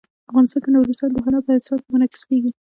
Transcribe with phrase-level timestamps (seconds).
[0.29, 2.51] افغانستان کې نورستان د هنر په اثار کې منعکس کېږي.